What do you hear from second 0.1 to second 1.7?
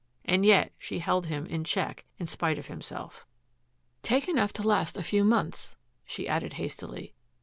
And yet she held him in